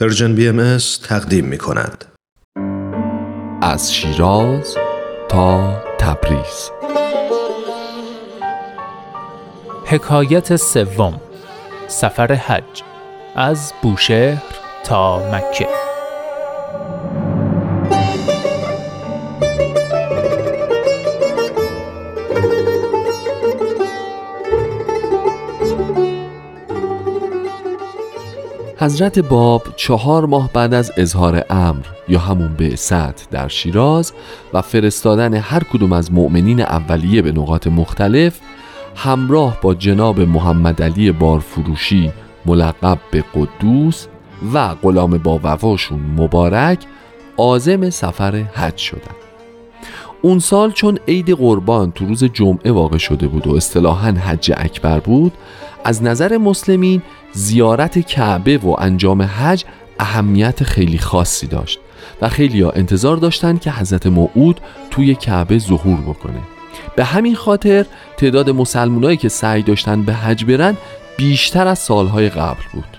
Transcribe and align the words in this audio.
Persian 0.00 0.34
BM 0.34 0.78
تقدیم 1.08 1.44
می 1.44 1.58
کند. 1.58 2.04
از 3.62 3.94
شیراز 3.94 4.76
تا 5.28 5.82
تبریز. 5.98 6.70
حکایت 9.84 10.56
سوم. 10.56 11.20
سفر 11.88 12.34
حج. 12.34 12.82
از 13.36 13.72
بوشهر 13.82 14.42
تا 14.84 15.30
مکه. 15.30 15.85
حضرت 28.86 29.18
باب 29.18 29.62
چهار 29.76 30.26
ماه 30.26 30.50
بعد 30.52 30.74
از 30.74 30.92
اظهار 30.96 31.44
امر 31.50 31.86
یا 32.08 32.18
همون 32.18 32.54
بعثت 32.54 33.30
در 33.30 33.48
شیراز 33.48 34.12
و 34.52 34.62
فرستادن 34.62 35.34
هر 35.34 35.62
کدوم 35.64 35.92
از 35.92 36.12
مؤمنین 36.12 36.60
اولیه 36.60 37.22
به 37.22 37.32
نقاط 37.32 37.66
مختلف 37.66 38.40
همراه 38.96 39.58
با 39.62 39.74
جناب 39.74 40.20
محمد 40.20 40.82
علی 40.82 41.12
بارفروشی 41.12 42.12
ملقب 42.46 42.98
به 43.10 43.24
قدوس 43.34 44.06
و 44.54 44.74
غلام 44.74 45.18
با 45.18 45.40
وفاشون 45.42 46.00
مبارک 46.16 46.78
عازم 47.36 47.90
سفر 47.90 48.32
حج 48.36 48.76
شدند. 48.76 49.16
اون 50.22 50.38
سال 50.38 50.72
چون 50.72 50.98
عید 51.08 51.30
قربان 51.30 51.92
تو 51.92 52.06
روز 52.06 52.24
جمعه 52.24 52.72
واقع 52.72 52.98
شده 52.98 53.28
بود 53.28 53.46
و 53.46 53.56
اصطلاحا 53.56 54.10
حج 54.10 54.52
اکبر 54.56 55.00
بود 55.00 55.32
از 55.84 56.02
نظر 56.02 56.38
مسلمین 56.38 57.02
زیارت 57.36 57.98
کعبه 57.98 58.58
و 58.58 58.76
انجام 58.78 59.22
حج 59.22 59.64
اهمیت 59.98 60.62
خیلی 60.62 60.98
خاصی 60.98 61.46
داشت 61.46 61.78
و 62.22 62.28
خیلی 62.28 62.60
ها 62.60 62.70
انتظار 62.70 63.16
داشتند 63.16 63.60
که 63.60 63.70
حضرت 63.70 64.06
موعود 64.06 64.60
توی 64.90 65.14
کعبه 65.14 65.58
ظهور 65.58 66.00
بکنه. 66.00 66.40
به 66.96 67.04
همین 67.04 67.34
خاطر 67.34 67.86
تعداد 68.16 68.50
مسلمانایی 68.50 69.16
که 69.16 69.28
سعی 69.28 69.62
داشتن 69.62 70.02
به 70.02 70.14
حج 70.14 70.44
برن 70.44 70.76
بیشتر 71.16 71.66
از 71.66 71.78
سالهای 71.78 72.28
قبل 72.28 72.62
بود. 72.72 72.96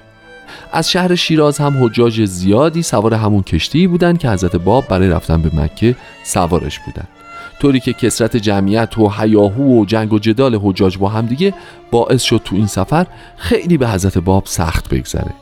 از 0.71 0.91
شهر 0.91 1.15
شیراز 1.15 1.57
هم 1.57 1.85
حجاج 1.85 2.25
زیادی 2.25 2.83
سوار 2.83 3.13
همون 3.13 3.43
کشتی 3.43 3.87
بودند 3.87 4.19
که 4.19 4.29
حضرت 4.29 4.55
باب 4.55 4.87
برای 4.87 5.09
رفتن 5.09 5.41
به 5.41 5.51
مکه 5.55 5.95
سوارش 6.23 6.79
بودند. 6.79 7.16
طوری 7.61 7.79
که 7.79 7.93
کسرت 7.93 8.37
جمعیت 8.37 8.97
و 8.97 9.09
حیاهو 9.09 9.81
و 9.81 9.85
جنگ 9.85 10.13
و 10.13 10.19
جدال 10.19 10.59
حجاج 10.63 10.97
با 10.97 11.09
هم 11.09 11.25
دیگه 11.25 11.53
باعث 11.91 12.21
شد 12.21 12.41
تو 12.45 12.55
این 12.55 12.67
سفر 12.67 13.07
خیلی 13.37 13.77
به 13.77 13.87
حضرت 13.87 14.17
باب 14.17 14.43
سخت 14.45 14.89
بگذره. 14.89 15.33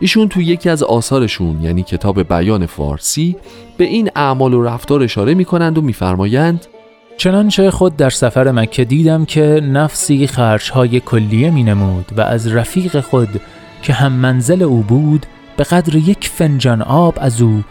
ایشون 0.00 0.28
تو 0.28 0.42
یکی 0.42 0.70
از 0.70 0.82
آثارشون 0.82 1.62
یعنی 1.62 1.82
کتاب 1.82 2.22
بیان 2.22 2.66
فارسی 2.66 3.36
به 3.76 3.84
این 3.84 4.10
اعمال 4.16 4.54
و 4.54 4.62
رفتار 4.62 5.02
اشاره 5.02 5.34
می‌کنند 5.34 5.78
و 5.78 5.80
میفرمایند 5.80 6.66
چنانچه 7.16 7.70
خود 7.70 7.96
در 7.96 8.10
سفر 8.10 8.50
مکه 8.50 8.84
دیدم 8.84 9.24
که 9.24 9.60
نفسی 9.64 10.26
خرچهای 10.26 11.00
کلیه 11.00 11.50
می 11.50 11.62
نمود 11.62 12.04
و 12.16 12.20
از 12.20 12.52
رفیق 12.52 13.00
خود 13.00 13.40
که 13.82 13.92
هم 13.92 14.12
منزل 14.12 14.62
او 14.62 14.82
بود 14.82 15.26
به 15.56 15.64
قدر 15.64 15.96
یک 15.96 16.28
فنجان 16.28 16.82
آب 16.82 17.18
از 17.20 17.42
او 17.42 17.62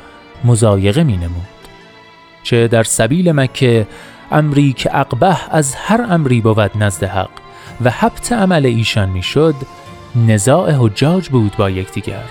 مزایقه 0.44 1.04
می 1.04 1.18
نمود 1.18 1.61
چه 2.52 2.68
در 2.68 2.84
سبیل 2.84 3.32
مکه 3.32 3.88
امری 4.32 4.74
که 4.74 4.98
اقبه 5.00 5.38
از 5.52 5.76
هر 5.76 6.06
امری 6.10 6.42
بود 6.42 6.72
نزد 6.76 7.04
حق 7.04 7.30
و 7.82 7.90
حبت 7.90 8.32
عمل 8.32 8.66
ایشان 8.66 9.10
می‌شد 9.10 9.56
نزاع 10.28 10.72
حجاج 10.80 11.30
بود 11.30 11.58
با 11.58 11.70
یکدیگر 11.70 12.24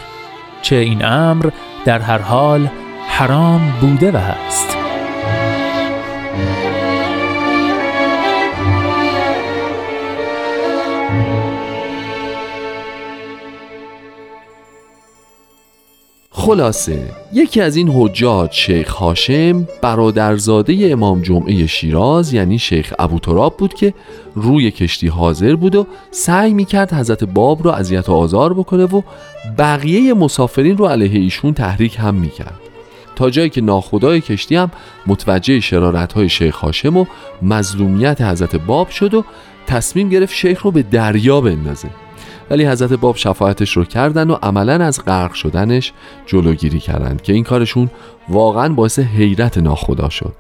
چه 0.63 0.77
این 0.77 1.05
امر 1.05 1.51
در 1.85 1.99
هر 1.99 2.19
حال 2.19 2.69
حرام 3.09 3.73
بوده 3.81 4.13
و 4.13 4.17
هست. 4.17 4.80
خلاصه 16.33 17.11
یکی 17.33 17.61
از 17.61 17.77
این 17.77 17.91
حجاج 17.95 18.53
شیخ 18.53 18.91
هاشم 18.91 19.69
برادرزاده 19.83 20.89
امام 20.93 21.23
جمعه 21.23 21.67
شیراز 21.67 22.33
یعنی 22.33 22.59
شیخ 22.59 22.93
ابو 22.99 23.19
تراب 23.19 23.57
بود 23.57 23.75
که 23.75 23.95
روی 24.35 24.71
کشتی 24.71 25.09
حاضر 25.09 25.57
بود 25.57 25.75
و 25.75 25.87
سعی 26.11 26.55
می‌کرد 26.55 26.93
حضرت 26.93 27.25
باب 27.25 27.63
رو 27.63 27.71
اذیت 27.71 28.09
و 28.09 28.13
آزار 28.13 28.55
بکنه 28.55 28.85
و 28.85 29.03
بقیه 29.59 30.15
مسافرین 30.15 30.77
رو 30.77 30.87
علیه 30.87 31.21
ایشون 31.21 31.55
تحریک 31.55 31.97
هم 31.99 32.15
می‌کرد. 32.15 32.61
تا 33.17 33.31
جایی 33.31 33.51
که 33.51 33.61
ناخدای 33.61 34.21
کشتی 34.21 34.57
هم 34.57 34.71
متوجه 35.07 35.61
شرارت 35.61 36.13
های 36.13 36.29
شیخ 36.29 36.57
هاشم 36.57 36.97
و 36.97 37.05
مظلومیت 37.43 38.21
حضرت 38.21 38.57
باب 38.57 38.89
شد 38.89 39.15
و 39.15 39.25
تصمیم 39.67 40.09
گرفت 40.09 40.35
شیخ 40.35 40.63
رو 40.63 40.71
به 40.71 40.83
دریا 40.83 41.41
بندازه. 41.41 41.89
ولی 42.51 42.67
حضرت 42.67 42.93
باب 42.93 43.17
شفاعتش 43.17 43.77
رو 43.77 43.85
کردن 43.85 44.31
و 44.31 44.37
عملا 44.43 44.85
از 44.85 45.05
غرق 45.05 45.33
شدنش 45.33 45.93
جلوگیری 46.27 46.79
کردند 46.79 47.23
که 47.23 47.33
این 47.33 47.45
کارشون 47.45 47.91
واقعا 48.29 48.69
باعث 48.75 48.99
حیرت 48.99 49.59
ناخدا 49.59 50.09
شد. 50.09 50.35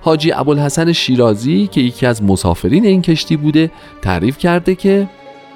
حاجی 0.00 0.32
ابوالحسن 0.32 0.92
شیرازی 0.92 1.66
که 1.66 1.80
یکی 1.80 2.06
از 2.06 2.22
مسافرین 2.22 2.86
این 2.86 3.02
کشتی 3.02 3.36
بوده 3.36 3.70
تعریف 4.02 4.38
کرده 4.38 4.74
که 4.74 5.08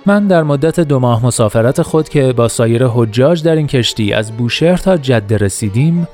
من 0.06 0.26
در 0.26 0.42
مدت 0.42 0.80
دو 0.80 0.98
ماه 0.98 1.26
مسافرت 1.26 1.82
خود 1.82 2.08
که 2.08 2.32
با 2.32 2.48
سایر 2.48 2.86
حجاج 2.86 3.42
در 3.42 3.56
این 3.56 3.66
کشتی 3.66 4.12
از 4.12 4.32
بوشهر 4.32 4.76
تا 4.76 4.96
جده 4.96 5.36
رسیدیم 5.36 6.08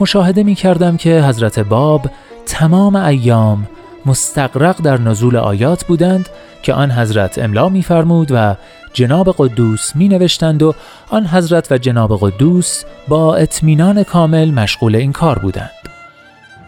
مشاهده 0.00 0.42
می 0.42 0.54
کردم 0.54 0.96
که 0.96 1.22
حضرت 1.22 1.58
باب 1.58 2.06
تمام 2.46 2.96
ایام 2.96 3.68
مستقرق 4.06 4.82
در 4.82 5.00
نزول 5.00 5.36
آیات 5.36 5.84
بودند 5.84 6.28
که 6.62 6.72
آن 6.72 6.90
حضرت 6.90 7.38
املا 7.38 7.68
میفرمود 7.68 8.28
و 8.30 8.56
جناب 8.92 9.34
قدوس 9.38 9.96
می 9.96 10.08
نوشتند 10.08 10.62
و 10.62 10.74
آن 11.08 11.26
حضرت 11.26 11.72
و 11.72 11.78
جناب 11.78 12.18
قدوس 12.20 12.84
با 13.08 13.34
اطمینان 13.36 14.02
کامل 14.02 14.50
مشغول 14.50 14.96
این 14.96 15.12
کار 15.12 15.38
بودند. 15.38 15.70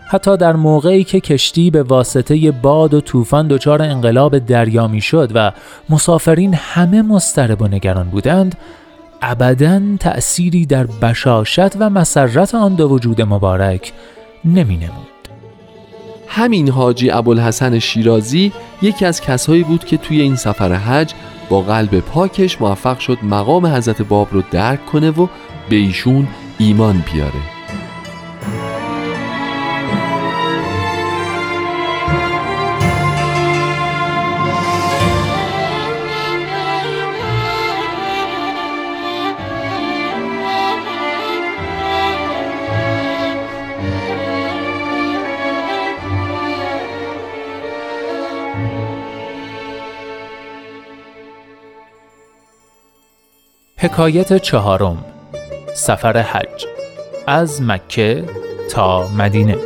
حتی 0.06 0.36
در 0.36 0.52
موقعی 0.52 1.04
که 1.04 1.20
کشتی 1.20 1.70
به 1.70 1.82
واسطه 1.82 2.50
باد 2.50 2.94
و 2.94 3.00
طوفان 3.00 3.48
دچار 3.48 3.82
انقلاب 3.82 4.38
دریا 4.38 4.86
می 4.86 5.00
شد 5.00 5.30
و 5.34 5.52
مسافرین 5.88 6.54
همه 6.54 7.02
مضطرب 7.02 7.62
و 7.62 7.68
نگران 7.68 8.08
بودند 8.08 8.58
ابدا 9.22 9.80
تأثیری 10.00 10.66
در 10.66 10.86
بشاشت 10.86 11.76
و 11.76 11.90
مسرت 11.90 12.54
آن 12.54 12.74
دو 12.74 12.88
وجود 12.88 13.22
مبارک 13.22 13.92
نمی 14.44 14.76
نمود. 14.76 15.21
همین 16.34 16.68
حاجی 16.68 17.10
ابوالحسن 17.10 17.78
شیرازی 17.78 18.52
یکی 18.82 19.04
از 19.04 19.20
کسایی 19.20 19.62
بود 19.62 19.84
که 19.84 19.96
توی 19.96 20.20
این 20.20 20.36
سفر 20.36 20.72
حج 20.72 21.12
با 21.48 21.60
قلب 21.60 22.00
پاکش 22.00 22.60
موفق 22.60 22.98
شد 22.98 23.18
مقام 23.22 23.66
حضرت 23.66 24.02
باب 24.02 24.28
رو 24.32 24.42
درک 24.50 24.86
کنه 24.86 25.10
و 25.10 25.26
به 25.68 25.76
ایشون 25.76 26.28
ایمان 26.58 27.04
بیاره. 27.12 27.61
حکایت 53.82 54.36
چهارم. 54.36 55.04
سفر 55.74 56.16
حج. 56.16 56.66
از 57.26 57.62
مکه 57.62 58.24
تا 58.70 59.08
مدینه. 59.18 59.56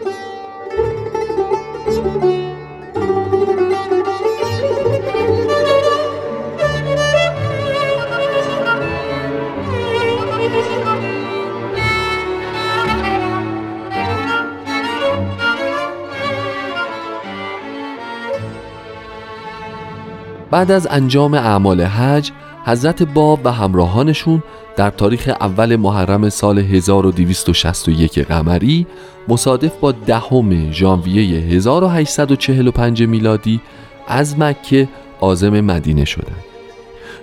بعد 20.50 20.70
از 20.70 20.87
انجام 20.90 21.35
اعمال 21.35 21.82
حج 21.82 22.32
حضرت 22.66 23.02
باب 23.02 23.40
و 23.44 23.52
همراهانشون 23.52 24.42
در 24.76 24.90
تاریخ 24.90 25.30
اول 25.40 25.76
محرم 25.76 26.28
سال 26.28 26.58
1261 26.58 28.18
قمری 28.18 28.86
مصادف 29.28 29.76
با 29.76 29.92
دهم 29.92 30.72
ژانویه 30.72 31.40
1845 31.40 33.02
میلادی 33.02 33.60
از 34.08 34.38
مکه 34.38 34.88
عازم 35.20 35.60
مدینه 35.60 36.04
شدند. 36.04 36.44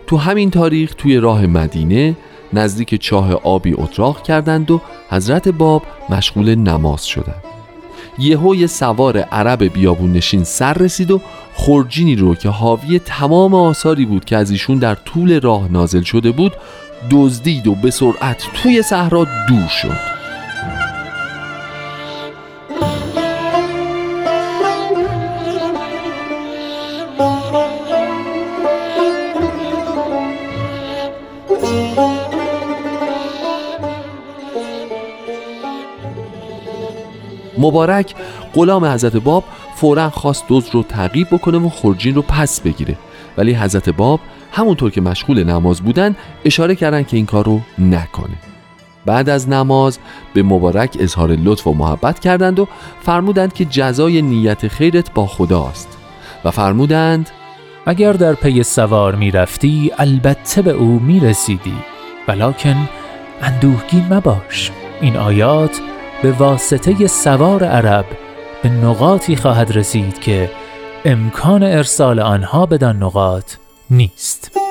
تو 0.07 0.17
همین 0.17 0.51
تاریخ 0.51 0.93
توی 0.97 1.17
راه 1.17 1.45
مدینه 1.45 2.15
نزدیک 2.53 2.95
چاه 2.95 3.33
آبی 3.33 3.73
اتراق 3.77 4.23
کردند 4.23 4.71
و 4.71 4.81
حضرت 5.09 5.49
باب 5.49 5.83
مشغول 6.09 6.55
نماز 6.55 7.05
شدند 7.05 7.43
یهو 8.19 8.68
سوار 8.68 9.18
عرب 9.18 9.63
بیابون 9.63 10.13
نشین 10.13 10.44
سر 10.44 10.74
رسید 10.74 11.12
و 11.12 11.21
خورجینی 11.54 12.15
رو 12.15 12.36
که 12.36 12.50
حاوی 12.50 13.00
تمام 13.00 13.54
آثاری 13.54 14.06
بود 14.06 14.25
که 14.25 14.38
از 14.38 14.51
ایشون 14.51 14.77
در 14.80 14.95
طول 14.95 15.42
راه 15.42 15.71
نازل 15.71 16.01
شده 16.01 16.31
بود 16.31 16.54
دزدید 17.12 17.68
و 17.68 17.75
به 17.75 17.92
سرعت 17.92 18.48
توی 18.54 18.81
صحرا 18.81 19.27
دور 19.50 19.68
شد. 19.68 20.13
مبارک 37.63 38.15
غلام 38.54 38.86
حضرت 38.86 39.15
باب 39.15 39.44
فورا 39.75 40.10
خواست 40.10 40.48
دوز 40.48 40.69
رو 40.71 40.83
تعقیب 40.83 41.27
بکنه 41.31 41.57
و 41.57 41.69
خورجین 41.69 42.15
رو 42.15 42.21
پس 42.21 42.62
بگیره. 42.62 42.98
ولی 43.38 43.54
حضرت 43.54 43.89
باب 43.89 44.19
همونطور 44.51 44.92
که 44.92 45.01
مشغول 45.01 45.44
نماز 45.44 45.81
بودن 45.81 46.15
اشاره 46.45 46.75
کردن 46.75 47.04
که 47.04 47.18
این 47.18 47.25
کار 47.25 47.45
رو 47.45 47.62
نکنه. 47.80 48.36
بعد 49.06 49.30
از 49.30 49.50
نماز 49.50 50.00
به 50.33 50.44
مبارک 50.44 50.98
اظهار 51.00 51.31
لطف 51.31 51.68
و 51.68 51.74
محبت 51.74 52.19
کردند 52.19 52.60
و 52.60 52.68
فرمودند 53.01 53.54
که 53.54 53.65
جزای 53.65 54.21
نیت 54.21 54.68
خیرت 54.68 55.13
با 55.13 55.27
خداست 55.27 55.98
و 56.45 56.51
فرمودند 56.51 57.30
اگر 57.86 58.13
در 58.13 58.33
پی 58.33 58.63
سوار 58.63 59.15
می 59.15 59.31
رفتی 59.31 59.92
البته 59.98 60.62
به 60.62 60.71
او 60.71 61.00
می 61.00 61.19
رسیدی 61.19 61.75
ولیکن 62.27 62.89
اندوهگین 63.42 64.13
مباش. 64.13 64.71
این 65.01 65.18
آیات 65.18 65.81
به 66.23 66.31
واسطه 66.31 67.07
سوار 67.07 67.63
عرب 67.63 68.05
به 68.63 68.69
نقاطی 68.69 69.35
خواهد 69.35 69.77
رسید 69.77 70.19
که 70.19 70.51
امکان 71.05 71.63
ارسال 71.63 72.19
آنها 72.19 72.65
بدان 72.65 73.03
نقاط 73.03 73.53
نیست. 73.89 74.62